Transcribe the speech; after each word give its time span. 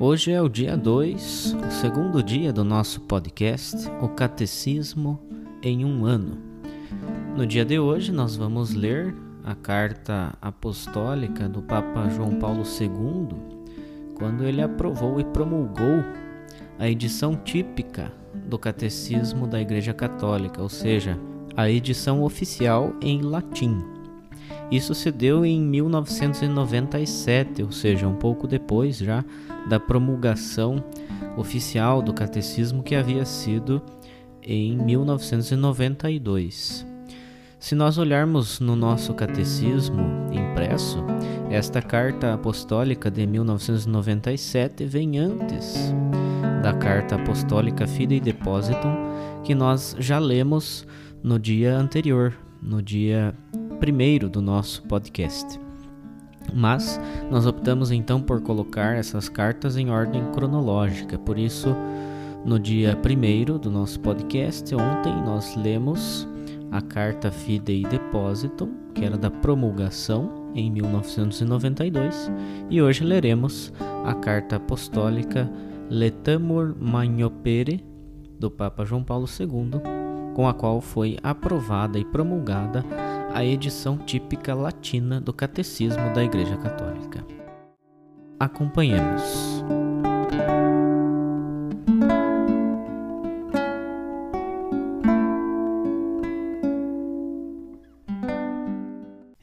Hoje 0.00 0.30
é 0.30 0.40
o 0.40 0.48
dia 0.48 0.76
2, 0.76 1.56
o 1.56 1.70
segundo 1.72 2.22
dia 2.22 2.52
do 2.52 2.62
nosso 2.62 3.00
podcast, 3.00 3.76
O 4.00 4.08
Catecismo 4.08 5.20
em 5.60 5.84
um 5.84 6.04
Ano. 6.06 6.38
No 7.36 7.44
dia 7.44 7.64
de 7.64 7.80
hoje, 7.80 8.12
nós 8.12 8.36
vamos 8.36 8.72
ler 8.72 9.12
a 9.42 9.56
carta 9.56 10.38
apostólica 10.40 11.48
do 11.48 11.62
Papa 11.62 12.08
João 12.10 12.36
Paulo 12.36 12.62
II, 12.62 13.36
quando 14.14 14.44
ele 14.44 14.62
aprovou 14.62 15.18
e 15.18 15.24
promulgou 15.24 16.04
a 16.78 16.88
edição 16.88 17.34
típica 17.34 18.12
do 18.46 18.56
Catecismo 18.56 19.48
da 19.48 19.60
Igreja 19.60 19.92
Católica, 19.92 20.62
ou 20.62 20.68
seja, 20.68 21.18
a 21.56 21.68
edição 21.68 22.22
oficial 22.22 22.94
em 23.02 23.20
latim. 23.20 23.97
Isso 24.70 24.94
se 24.94 25.10
deu 25.10 25.46
em 25.46 25.60
1997, 25.60 27.62
ou 27.62 27.72
seja, 27.72 28.06
um 28.06 28.14
pouco 28.14 28.46
depois 28.46 28.98
já 28.98 29.24
da 29.68 29.80
promulgação 29.80 30.84
oficial 31.36 32.00
do 32.02 32.12
catecismo 32.12 32.82
que 32.82 32.94
havia 32.94 33.24
sido 33.24 33.82
em 34.42 34.76
1992. 34.76 36.86
Se 37.58 37.74
nós 37.74 37.96
olharmos 37.98 38.60
no 38.60 38.76
nosso 38.76 39.12
catecismo 39.14 40.02
impresso, 40.30 41.02
esta 41.50 41.82
carta 41.82 42.34
apostólica 42.34 43.10
de 43.10 43.26
1997 43.26 44.84
vem 44.84 45.18
antes 45.18 45.92
da 46.62 46.74
carta 46.74 47.16
apostólica 47.16 47.86
Fidei 47.86 48.20
Depositum, 48.20 48.94
que 49.42 49.54
nós 49.54 49.96
já 49.98 50.18
lemos 50.18 50.86
no 51.22 51.38
dia 51.38 51.74
anterior, 51.76 52.34
no 52.62 52.82
dia 52.82 53.34
primeiro 53.78 54.28
do 54.28 54.42
nosso 54.42 54.82
podcast. 54.82 55.58
Mas 56.52 57.00
nós 57.30 57.46
optamos 57.46 57.90
então 57.90 58.20
por 58.20 58.40
colocar 58.40 58.96
essas 58.96 59.28
cartas 59.28 59.76
em 59.76 59.90
ordem 59.90 60.24
cronológica, 60.32 61.18
por 61.18 61.38
isso, 61.38 61.74
no 62.44 62.58
dia 62.58 62.96
primeiro 62.96 63.58
do 63.58 63.70
nosso 63.70 64.00
podcast, 64.00 64.74
ontem 64.74 65.14
nós 65.24 65.54
lemos 65.56 66.26
a 66.70 66.80
carta 66.80 67.30
Fidei 67.30 67.82
Depositum, 67.84 68.70
que 68.94 69.04
era 69.04 69.16
da 69.16 69.30
promulgação 69.30 70.50
em 70.54 70.70
1992, 70.70 72.30
e 72.70 72.80
hoje 72.82 73.04
leremos 73.04 73.72
a 74.04 74.14
carta 74.14 74.56
apostólica 74.56 75.50
Letamur 75.90 76.74
Magnopere 76.78 77.84
do 78.38 78.50
Papa 78.50 78.84
João 78.84 79.02
Paulo 79.02 79.26
II, 79.38 79.80
com 80.34 80.48
a 80.48 80.54
qual 80.54 80.80
foi 80.80 81.18
aprovada 81.22 81.98
e 81.98 82.04
promulgada 82.04 82.84
a 83.32 83.44
edição 83.44 83.98
típica 83.98 84.54
latina 84.54 85.20
do 85.20 85.32
Catecismo 85.32 86.12
da 86.14 86.24
Igreja 86.24 86.56
Católica. 86.56 87.24
Acompanhemos. 88.38 89.62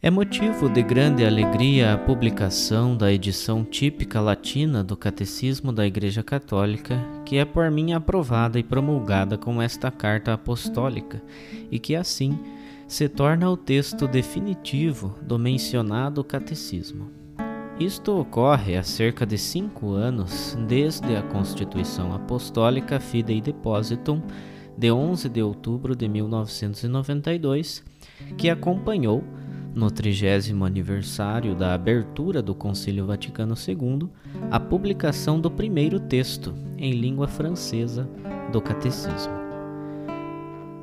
É 0.02 0.12
motivo 0.12 0.70
de 0.70 0.84
grande 0.84 1.26
alegria 1.26 1.94
a 1.94 1.98
publicação 1.98 2.96
da 2.96 3.12
edição 3.12 3.64
típica 3.64 4.22
latina 4.22 4.84
do 4.84 4.96
Catecismo 4.96 5.72
da 5.72 5.86
Igreja 5.86 6.22
Católica, 6.22 6.96
que 7.26 7.38
é 7.38 7.46
por 7.46 7.72
mim 7.72 7.92
aprovada 7.92 8.60
e 8.60 8.64
promulgada 8.64 9.36
com 9.36 9.60
esta 9.60 9.90
carta 9.90 10.34
apostólica, 10.34 11.24
e 11.72 11.80
que 11.80 11.96
assim 11.96 12.38
se 12.88 13.10
torna 13.10 13.50
o 13.50 13.58
texto 13.58 14.08
definitivo 14.08 15.16
do 15.22 15.40
mencionado 15.40 16.24
catecismo. 16.24 17.10
Isto 17.80 18.20
ocorre 18.20 18.78
há 18.78 18.84
cerca 18.84 19.26
de 19.26 19.38
cinco 19.38 19.94
anos 19.94 20.58
desde 20.68 21.16
a 21.16 21.22
Constituição 21.22 22.14
Apostólica 22.14 23.00
Fidei 23.00 23.42
Depositum 23.42 24.22
de 24.78 24.92
11 24.92 25.28
de 25.30 25.42
outubro 25.42 25.96
de 25.96 26.08
1992, 26.08 27.84
que 28.38 28.50
acompanhou, 28.50 29.24
no 29.74 29.92
trigésimo 29.92 30.64
aniversário 30.64 31.54
da 31.54 31.74
abertura 31.74 32.42
do 32.42 32.56
Concílio 32.56 33.06
Vaticano 33.06 33.56
II, 33.56 34.10
a 34.50 34.58
publicação 34.58 35.40
do 35.40 35.52
primeiro 35.52 36.00
texto 36.00 36.54
em 36.78 36.94
língua 36.94 37.28
francesa 37.28 38.08
do 38.54 38.62
Catecismo. 38.62 39.45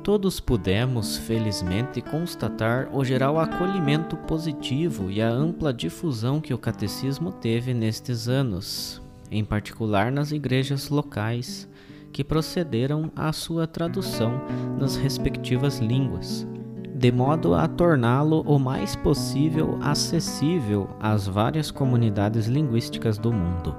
Todos 0.03 0.41
pudemos, 0.41 1.15
felizmente, 1.15 2.01
constatar 2.01 2.89
o 2.91 3.05
geral 3.05 3.39
acolhimento 3.39 4.17
positivo 4.17 5.09
e 5.09 5.21
a 5.21 5.29
ampla 5.29 5.73
difusão 5.73 6.41
que 6.41 6.53
o 6.53 6.57
catecismo 6.57 7.31
teve 7.31 7.73
nestes 7.73 8.27
anos, 8.27 9.01
em 9.31 9.45
particular 9.45 10.11
nas 10.11 10.33
igrejas 10.33 10.89
locais, 10.89 11.69
que 12.11 12.21
procederam 12.21 13.09
à 13.15 13.31
sua 13.31 13.65
tradução 13.65 14.41
nas 14.77 14.97
respectivas 14.97 15.79
línguas, 15.79 16.45
de 16.93 17.09
modo 17.09 17.55
a 17.55 17.65
torná-lo 17.65 18.41
o 18.41 18.59
mais 18.59 18.97
possível 18.97 19.79
acessível 19.81 20.89
às 20.99 21.27
várias 21.27 21.71
comunidades 21.71 22.47
linguísticas 22.47 23.17
do 23.17 23.31
mundo. 23.31 23.73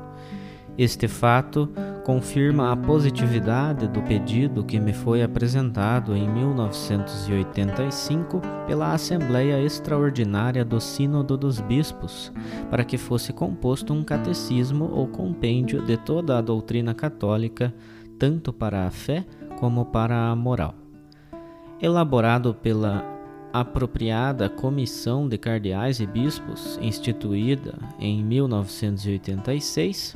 Este 0.78 1.06
fato 1.06 1.68
confirma 2.04 2.70
a 2.70 2.76
positividade 2.76 3.88
do 3.88 4.00
pedido 4.02 4.62
que 4.62 4.78
me 4.78 4.92
foi 4.92 5.22
apresentado 5.22 6.14
em 6.14 6.28
1985 6.28 8.42
pela 8.66 8.92
Assembleia 8.92 9.58
Extraordinária 9.58 10.62
do 10.64 10.80
Sínodo 10.82 11.38
dos 11.38 11.60
Bispos, 11.60 12.30
para 12.70 12.84
que 12.84 12.98
fosse 12.98 13.32
composto 13.32 13.94
um 13.94 14.04
catecismo 14.04 14.90
ou 14.92 15.08
compêndio 15.08 15.80
de 15.80 15.96
toda 15.96 16.36
a 16.36 16.42
doutrina 16.42 16.92
católica, 16.92 17.74
tanto 18.18 18.52
para 18.52 18.86
a 18.86 18.90
fé 18.90 19.24
como 19.58 19.86
para 19.86 20.28
a 20.28 20.36
moral. 20.36 20.74
Elaborado 21.80 22.52
pela 22.52 23.02
apropriada 23.50 24.50
Comissão 24.50 25.26
de 25.26 25.38
Cardeais 25.38 26.00
e 26.00 26.06
Bispos, 26.06 26.78
instituída 26.82 27.78
em 27.98 28.22
1986, 28.22 30.14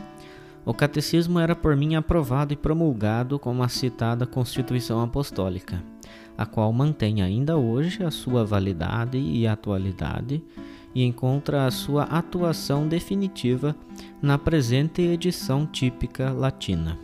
o 0.69 0.75
catecismo 0.75 1.39
era 1.39 1.57
por 1.57 1.75
mim 1.75 1.95
aprovado 1.95 2.53
e 2.53 2.57
promulgado 2.57 3.39
como 3.39 3.63
a 3.63 3.69
citada 3.69 4.27
Constituição 4.27 5.01
Apostólica, 5.01 5.83
a 6.37 6.45
qual 6.45 6.71
mantém 6.75 7.23
ainda 7.23 7.57
hoje 7.57 8.05
a 8.05 8.11
sua 8.11 8.45
validade 8.45 9.17
e 9.17 9.47
atualidade 9.47 10.45
e 10.95 11.05
encontra 11.05 11.65
a 11.65 11.71
sua 11.71 12.03
atuação 12.03 12.87
definitiva 12.87 13.75
na 14.21 14.37
presente 14.37 15.01
edição 15.01 15.65
típica 15.65 16.33
latina. 16.33 16.99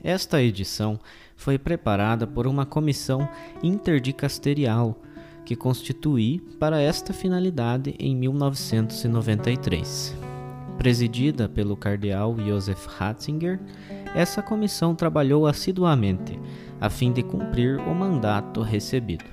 Esta 0.00 0.40
edição 0.40 1.00
foi 1.34 1.58
preparada 1.58 2.28
por 2.28 2.46
uma 2.46 2.64
comissão 2.64 3.28
interdicasterial 3.60 4.96
que 5.44 5.56
constituí 5.56 6.38
para 6.60 6.80
esta 6.80 7.12
finalidade 7.12 7.96
em 7.98 8.14
1993. 8.14 10.27
Presidida 10.78 11.48
pelo 11.48 11.76
cardeal 11.76 12.36
Josef 12.38 12.86
Ratzinger, 12.88 13.58
essa 14.14 14.40
comissão 14.40 14.94
trabalhou 14.94 15.44
assiduamente 15.44 16.38
a 16.80 16.88
fim 16.88 17.12
de 17.12 17.20
cumprir 17.20 17.80
o 17.80 17.92
mandato 17.92 18.62
recebido. 18.62 19.24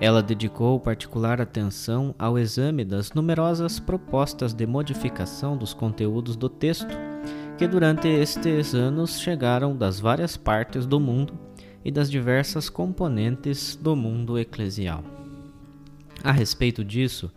Ela 0.00 0.22
dedicou 0.22 0.78
particular 0.78 1.40
atenção 1.40 2.14
ao 2.16 2.38
exame 2.38 2.84
das 2.84 3.12
numerosas 3.12 3.80
propostas 3.80 4.54
de 4.54 4.64
modificação 4.64 5.56
dos 5.56 5.74
conteúdos 5.74 6.36
do 6.36 6.48
texto, 6.48 6.96
que 7.58 7.66
durante 7.66 8.06
estes 8.06 8.72
anos 8.72 9.20
chegaram 9.20 9.76
das 9.76 9.98
várias 9.98 10.36
partes 10.36 10.86
do 10.86 11.00
mundo 11.00 11.34
e 11.84 11.90
das 11.90 12.08
diversas 12.08 12.68
componentes 12.68 13.76
do 13.76 13.96
mundo 13.96 14.38
eclesial. 14.38 15.02
A 16.22 16.30
respeito 16.30 16.84
disso, 16.84 17.32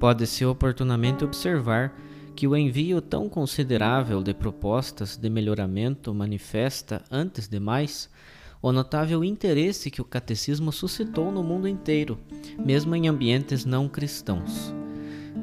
pode-se 0.00 0.44
oportunamente 0.44 1.22
observar 1.22 1.94
que 2.42 2.46
o 2.48 2.56
envio 2.56 3.00
tão 3.00 3.28
considerável 3.28 4.20
de 4.20 4.34
propostas 4.34 5.16
de 5.16 5.30
melhoramento 5.30 6.12
manifesta, 6.12 7.00
antes 7.08 7.46
de 7.46 7.60
mais, 7.60 8.10
o 8.60 8.72
notável 8.72 9.22
interesse 9.22 9.92
que 9.92 10.00
o 10.00 10.04
catecismo 10.04 10.72
suscitou 10.72 11.30
no 11.30 11.40
mundo 11.40 11.68
inteiro, 11.68 12.18
mesmo 12.58 12.96
em 12.96 13.06
ambientes 13.06 13.64
não 13.64 13.88
cristãos. 13.88 14.74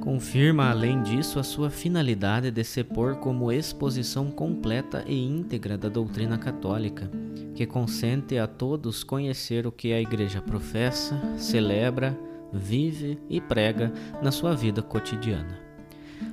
Confirma, 0.01 0.69
além 0.69 1.01
disso, 1.01 1.40
a 1.40 1.44
sua 1.44 1.69
finalidade 1.69 2.51
de 2.51 2.66
se 2.66 2.84
pôr 2.84 3.16
como 3.16 3.50
exposição 3.50 4.30
completa 4.30 5.06
e 5.07 5.25
íntegra 5.25 5.78
da 5.78 5.88
doutrina 5.88 6.38
católica, 6.38 7.10
que 7.56 7.66
consente 7.66 8.38
a 8.38 8.45
todos 8.45 9.06
conhecer 9.06 9.66
o 9.66 9.72
que 9.72 9.94
a 9.94 10.02
Igreja 10.02 10.42
professa, 10.42 11.18
celebra, 11.38 12.19
vive 12.52 13.18
e 13.30 13.40
prega 13.40 13.90
na 14.22 14.34
sua 14.34 14.54
vida 14.54 14.81
cotidiana. 14.81 15.69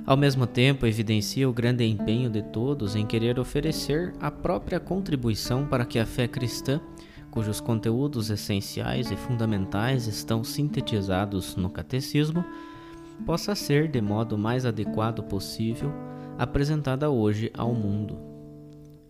Ao 0.05 0.15
mesmo 0.15 0.47
tempo, 0.47 0.85
evidencia 0.85 1.49
o 1.49 1.53
grande 1.53 1.83
empenho 1.85 2.29
de 2.29 2.41
todos 2.41 2.95
em 2.95 3.05
querer 3.05 3.39
oferecer 3.39 4.13
a 4.21 4.31
própria 4.31 4.79
contribuição 4.79 5.65
para 5.65 5.85
que 5.85 5.99
a 5.99 6.05
fé 6.05 6.27
cristã, 6.27 6.79
cujos 7.29 7.59
conteúdos 7.59 8.29
essenciais 8.29 9.11
e 9.11 9.15
fundamentais 9.15 10.07
estão 10.07 10.43
sintetizados 10.43 11.55
no 11.55 11.69
catecismo, 11.69 12.43
possa 13.25 13.55
ser, 13.55 13.89
de 13.89 14.01
modo 14.01 14.37
mais 14.37 14.65
adequado 14.65 15.23
possível, 15.23 15.91
apresentada 16.37 17.09
hoje 17.09 17.51
ao 17.57 17.73
mundo. 17.73 18.17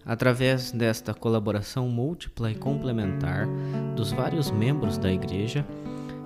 Através 0.06 0.72
desta 0.72 1.14
colaboração 1.14 1.90
múltipla 1.90 2.50
e 2.50 2.56
complementar 2.56 3.46
dos 3.96 4.12
vários 4.12 4.50
membros 4.50 4.98
da 4.98 5.12
Igreja, 5.12 5.66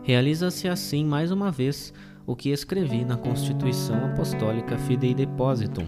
realiza-se 0.03 0.67
assim 0.67 1.03
mais 1.03 1.31
uma 1.31 1.51
vez 1.51 1.91
o 2.25 2.35
que 2.35 2.49
escrevi 2.49 3.03
na 3.03 3.17
Constituição 3.17 4.05
Apostólica 4.05 4.77
Fidei 4.77 5.13
Depositum. 5.13 5.85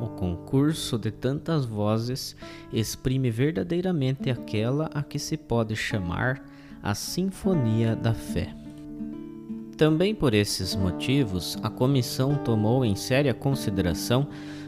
O 0.00 0.08
concurso 0.08 0.96
de 0.98 1.10
tantas 1.10 1.64
vozes 1.64 2.36
exprime 2.72 3.30
verdadeiramente 3.30 4.30
aquela 4.30 4.88
a 4.94 5.02
que 5.02 5.18
se 5.18 5.36
pode 5.36 5.74
chamar 5.74 6.42
a 6.82 6.94
Sinfonia 6.94 7.96
da 7.96 8.14
Fé. 8.14 8.54
Também 9.76 10.14
por 10.14 10.34
esses 10.34 10.74
motivos, 10.74 11.56
a 11.62 11.70
comissão 11.70 12.36
tomou 12.36 12.84
em 12.84 12.96
séria 12.96 13.32
consideração 13.32 14.26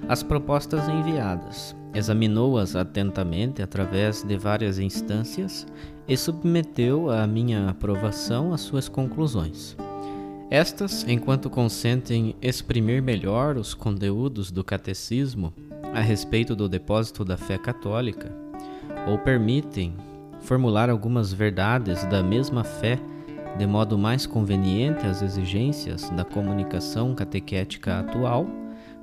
as 0.09 0.23
propostas 0.23 0.89
enviadas, 0.89 1.75
examinou-as 1.93 2.77
atentamente 2.77 3.61
através 3.61 4.23
de 4.23 4.37
várias 4.37 4.79
instâncias 4.79 5.67
e 6.07 6.17
submeteu 6.17 7.11
à 7.11 7.27
minha 7.27 7.69
aprovação 7.69 8.53
as 8.53 8.61
suas 8.61 8.89
conclusões. 8.89 9.77
Estas, 10.51 11.07
enquanto 11.07 11.49
consentem 11.49 12.35
exprimir 12.43 13.01
melhor 13.01 13.57
os 13.57 13.73
conteúdos 13.73 14.51
do 14.51 14.65
catecismo 14.65 15.55
a 15.95 16.01
respeito 16.01 16.57
do 16.57 16.69
depósito 16.69 17.25
da 17.25 17.37
fé 17.37 17.57
católica, 17.57 18.33
ou 19.07 19.17
permitem 19.17 19.95
formular 20.41 20.91
algumas 20.91 21.33
verdades 21.33 22.05
da 22.07 22.21
mesma 22.21 22.65
fé 22.65 22.99
de 23.57 23.67
modo 23.67 23.97
mais 23.97 24.27
conveniente 24.27 25.07
às 25.07 25.23
exigências 25.23 26.11
da 26.11 26.25
comunicação 26.25 27.15
catequética 27.15 28.01
atual, 28.01 28.47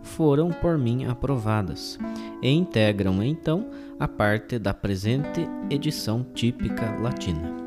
foram 0.02 0.50
por 0.50 0.78
mim 0.78 1.06
aprovadas 1.06 1.98
e 2.42 2.50
integram 2.50 3.24
então 3.24 3.70
a 3.98 4.08
parte 4.08 4.60
da 4.60 4.74
presente 4.74 5.48
edição 5.70 6.26
típica 6.34 6.98
latina. 7.00 7.67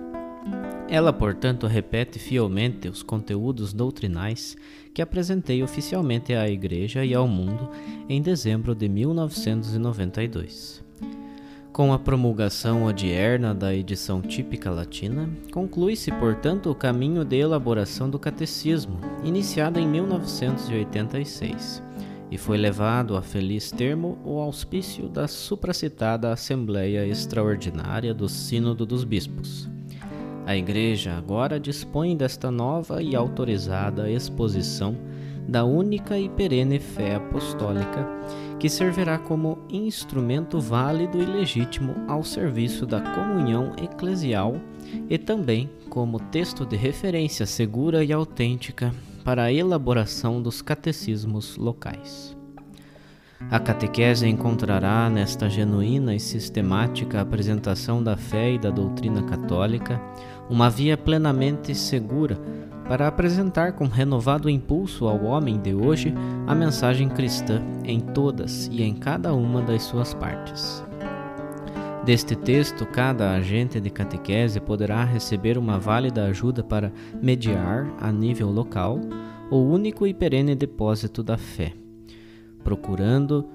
Ela, 0.91 1.13
portanto, 1.13 1.69
repete 1.69 2.19
fielmente 2.19 2.89
os 2.89 3.01
conteúdos 3.01 3.73
doutrinais 3.73 4.57
que 4.93 5.01
apresentei 5.01 5.63
oficialmente 5.63 6.35
à 6.35 6.51
Igreja 6.51 7.05
e 7.05 7.15
ao 7.15 7.29
mundo 7.29 7.71
em 8.09 8.21
dezembro 8.21 8.75
de 8.75 8.89
1992. 8.89 10.83
Com 11.73 11.93
a 11.93 11.99
promulgação 11.99 12.83
odierna 12.83 13.55
da 13.55 13.73
edição 13.73 14.21
típica 14.21 14.69
latina, 14.69 15.31
conclui-se, 15.53 16.11
portanto, 16.11 16.69
o 16.69 16.75
caminho 16.75 17.25
de 17.25 17.37
elaboração 17.37 18.11
do 18.11 18.19
catecismo, 18.19 18.99
iniciado 19.23 19.79
em 19.79 19.87
1986, 19.87 21.81
e 22.33 22.37
foi 22.37 22.59
levado 22.59 23.17
a 23.17 23.23
feliz 23.23 23.71
termo 23.71 24.19
o 24.25 24.41
auspício 24.41 25.09
da 25.09 25.29
supracitada 25.29 26.33
Assembleia 26.33 27.07
Extraordinária 27.07 28.13
do 28.13 28.29
Sínodo 28.29 28.85
dos 28.85 29.05
Bispos. 29.05 29.71
A 30.51 30.57
Igreja 30.57 31.17
agora 31.17 31.61
dispõe 31.61 32.17
desta 32.17 32.51
nova 32.51 33.01
e 33.01 33.15
autorizada 33.15 34.11
exposição 34.11 34.97
da 35.47 35.65
única 35.65 36.19
e 36.19 36.29
perene 36.29 36.81
fé 36.81 37.15
apostólica 37.15 38.05
que 38.59 38.69
servirá 38.69 39.17
como 39.17 39.59
instrumento 39.71 40.59
válido 40.59 41.23
e 41.23 41.25
legítimo 41.25 41.95
ao 42.09 42.25
serviço 42.25 42.85
da 42.85 43.01
comunhão 43.01 43.75
eclesial 43.81 44.57
e 45.09 45.17
também 45.17 45.71
como 45.89 46.19
texto 46.19 46.67
de 46.67 46.75
referência 46.75 47.47
segura 47.47 48.03
e 48.03 48.13
autêntica 48.13 48.93
para 49.23 49.45
a 49.45 49.53
elaboração 49.53 50.43
dos 50.43 50.61
catecismos 50.61 51.57
locais. 51.57 52.37
A 53.49 53.59
catequese 53.59 54.29
encontrará 54.29 55.09
nesta 55.09 55.49
genuína 55.49 56.15
e 56.15 56.21
sistemática 56.21 57.21
apresentação 57.21 58.03
da 58.03 58.17
fé 58.17 58.53
e 58.53 58.59
da 58.59 58.71
doutrina 58.71 59.23
católica 59.23 60.01
uma 60.51 60.69
via 60.69 60.99
plenamente 60.99 61.75
segura 61.75 62.37
para 62.89 63.07
apresentar 63.07 63.75
com 63.75 63.87
renovado 63.87 64.51
impulso 64.51 65.07
ao 65.07 65.25
homem 65.25 65.61
de 65.61 65.73
hoje 65.73 66.13
a 66.45 66.55
mensagem 66.57 67.09
cristã 67.09 67.63
em 67.85 68.01
todas 68.01 68.67
e 68.67 68.83
em 68.83 68.95
cada 68.95 69.33
uma 69.33 69.63
das 69.63 69.85
suas 69.85 70.13
partes. 70.13 70.85
Deste 72.05 72.35
texto, 72.35 72.85
cada 72.87 73.33
agente 73.33 73.81
de 73.81 73.91
catequese 73.91 74.59
poderá 74.59 75.05
receber 75.05 75.57
uma 75.57 75.79
válida 75.79 76.25
ajuda 76.25 76.65
para 76.65 76.91
mediar, 77.23 77.87
a 78.01 78.11
nível 78.11 78.51
local, 78.51 78.99
o 79.51 79.59
único 79.59 80.05
e 80.05 80.13
perene 80.13 80.57
depósito 80.57 81.23
da 81.23 81.39
fé, 81.39 81.73
procurando 82.65 83.49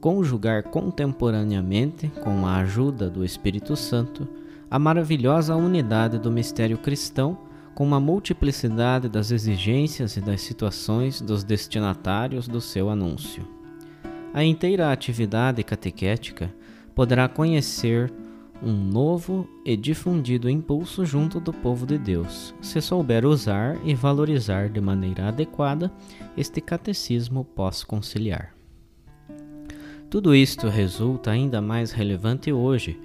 conjugar 0.00 0.64
contemporaneamente, 0.64 2.10
com 2.24 2.44
a 2.46 2.56
ajuda 2.56 3.08
do 3.08 3.24
Espírito 3.24 3.76
Santo, 3.76 4.26
a 4.70 4.78
maravilhosa 4.78 5.56
unidade 5.56 6.18
do 6.18 6.30
mistério 6.30 6.78
cristão 6.78 7.36
com 7.74 7.84
uma 7.84 7.98
multiplicidade 7.98 9.08
das 9.08 9.30
exigências 9.30 10.16
e 10.16 10.20
das 10.20 10.42
situações 10.42 11.20
dos 11.20 11.42
destinatários 11.42 12.46
do 12.46 12.60
seu 12.60 12.88
anúncio. 12.88 13.42
A 14.32 14.44
inteira 14.44 14.92
atividade 14.92 15.64
catequética 15.64 16.54
poderá 16.94 17.28
conhecer 17.28 18.12
um 18.62 18.72
novo 18.72 19.48
e 19.64 19.76
difundido 19.76 20.48
impulso 20.48 21.04
junto 21.04 21.40
do 21.40 21.52
povo 21.52 21.86
de 21.86 21.96
Deus, 21.96 22.54
se 22.60 22.80
souber 22.80 23.24
usar 23.24 23.78
e 23.84 23.94
valorizar 23.94 24.68
de 24.68 24.80
maneira 24.80 25.28
adequada 25.28 25.90
este 26.36 26.60
catecismo 26.60 27.44
pós-conciliar. 27.44 28.54
Tudo 30.10 30.34
isto 30.34 30.68
resulta 30.68 31.30
ainda 31.30 31.62
mais 31.62 31.90
relevante 31.90 32.52
hoje, 32.52 33.00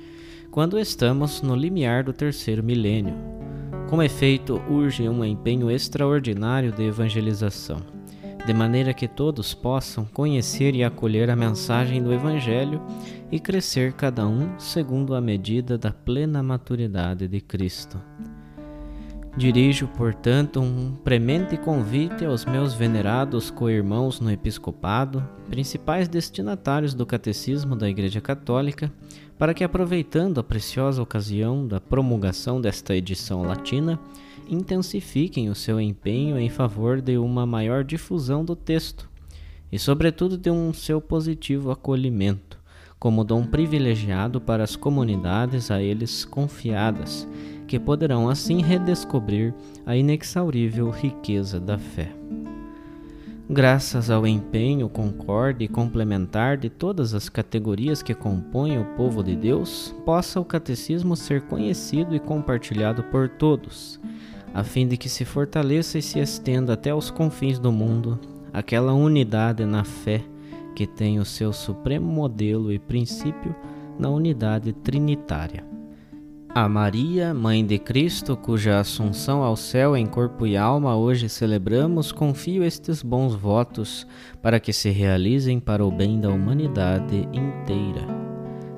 quando 0.55 0.79
estamos 0.79 1.41
no 1.41 1.53
limiar 1.53 2.01
do 2.01 2.13
terceiro 2.13 2.63
milênio, 2.63 3.13
com 3.89 4.01
efeito, 4.01 4.61
urge 4.69 5.09
um 5.09 5.21
empenho 5.25 5.69
extraordinário 5.69 6.71
de 6.71 6.81
evangelização, 6.81 7.81
de 8.45 8.53
maneira 8.53 8.93
que 8.93 9.05
todos 9.05 9.53
possam 9.53 10.05
conhecer 10.05 10.73
e 10.73 10.81
acolher 10.81 11.29
a 11.29 11.35
mensagem 11.35 12.01
do 12.01 12.13
Evangelho 12.13 12.81
e 13.29 13.37
crescer 13.37 13.91
cada 13.91 14.25
um 14.25 14.57
segundo 14.57 15.13
a 15.13 15.19
medida 15.19 15.77
da 15.77 15.91
plena 15.91 16.41
maturidade 16.41 17.27
de 17.27 17.41
Cristo. 17.41 17.99
Dirijo, 19.35 19.89
portanto, 19.89 20.61
um 20.61 20.95
premente 21.03 21.57
convite 21.57 22.23
aos 22.23 22.45
meus 22.45 22.73
venerados 22.73 23.51
co-irmãos 23.51 24.21
no 24.21 24.31
episcopado, 24.31 25.21
principais 25.49 26.07
destinatários 26.07 26.93
do 26.93 27.05
catecismo 27.05 27.75
da 27.75 27.89
Igreja 27.89 28.21
Católica, 28.21 28.89
para 29.37 29.53
que, 29.53 29.63
aproveitando 29.63 30.39
a 30.39 30.43
preciosa 30.43 31.01
ocasião 31.01 31.67
da 31.67 31.79
promulgação 31.79 32.61
desta 32.61 32.95
edição 32.95 33.43
latina, 33.43 33.99
intensifiquem 34.47 35.49
o 35.49 35.55
seu 35.55 35.79
empenho 35.79 36.39
em 36.39 36.49
favor 36.49 37.01
de 37.01 37.17
uma 37.17 37.45
maior 37.45 37.83
difusão 37.83 38.45
do 38.45 38.55
texto 38.55 39.09
e, 39.71 39.79
sobretudo, 39.79 40.37
de 40.37 40.49
um 40.49 40.71
seu 40.73 41.01
positivo 41.01 41.71
acolhimento, 41.71 42.57
como 42.97 43.23
dom 43.23 43.45
privilegiado 43.45 44.39
para 44.39 44.63
as 44.63 44.75
comunidades 44.75 45.69
a 45.69 45.81
eles 45.81 46.23
confiadas, 46.23 47.27
que 47.67 47.79
poderão 47.79 48.29
assim 48.29 48.61
redescobrir 48.61 49.53
a 49.85 49.97
inexaurível 49.97 50.89
riqueza 50.89 51.59
da 51.59 51.77
fé. 51.77 52.11
Graças 53.47 54.09
ao 54.09 54.25
empenho 54.25 54.89
concorde 54.89 55.65
e 55.65 55.67
complementar 55.67 56.57
de 56.57 56.67
todas 56.69 57.13
as 57.13 57.29
categorias 57.29 58.01
que 58.01 58.15
compõem 58.15 58.79
o 58.79 58.85
povo 58.95 59.23
de 59.23 59.35
Deus, 59.35 59.95
possa 60.03 60.39
o 60.39 60.45
catecismo 60.45 61.15
ser 61.15 61.41
conhecido 61.41 62.15
e 62.15 62.19
compartilhado 62.19 63.03
por 63.03 63.29
todos, 63.29 63.99
a 64.51 64.63
fim 64.63 64.87
de 64.87 64.97
que 64.97 65.07
se 65.07 65.23
fortaleça 65.23 65.99
e 65.99 66.01
se 66.01 66.19
estenda 66.19 66.73
até 66.73 66.93
os 66.93 67.11
confins 67.11 67.59
do 67.59 67.71
mundo 67.71 68.19
aquela 68.55 68.93
unidade 68.93 69.65
na 69.65 69.83
fé 69.83 70.23
que 70.73 70.87
tem 70.87 71.19
o 71.19 71.25
seu 71.25 71.51
supremo 71.51 72.05
modelo 72.05 72.71
e 72.71 72.79
princípio 72.79 73.53
na 73.99 74.09
unidade 74.09 74.71
trinitária. 74.71 75.74
A 76.57 76.69
Maria, 76.69 77.33
Mãe 77.33 77.65
de 77.65 77.77
Cristo, 77.77 78.37
cuja 78.37 78.79
assunção 78.79 79.43
ao 79.43 79.57
céu 79.57 79.97
em 79.97 80.05
corpo 80.05 80.47
e 80.47 80.55
alma 80.55 80.95
hoje 80.95 81.27
celebramos, 81.27 82.13
confio 82.13 82.63
estes 82.63 83.03
bons 83.03 83.35
votos 83.35 84.07
para 84.41 84.57
que 84.57 84.71
se 84.71 84.89
realizem 84.89 85.59
para 85.59 85.85
o 85.85 85.91
bem 85.91 86.17
da 86.17 86.29
humanidade 86.29 87.27
inteira. 87.33 88.07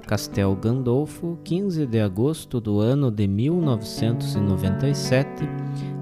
Castel 0.07 0.55
Gandolfo, 0.55 1.37
15 1.43 1.85
de 1.85 1.99
agosto 1.99 2.59
do 2.59 2.79
ano 2.79 3.11
de 3.11 3.27
1997, 3.27 5.47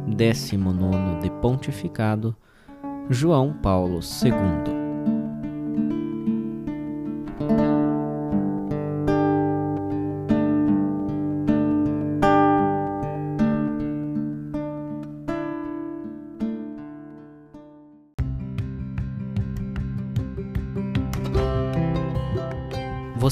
19 0.07 1.19
de 1.21 1.29
pontificado, 1.41 2.33
João 3.09 3.51
Paulo 3.51 3.99
II. 3.99 4.84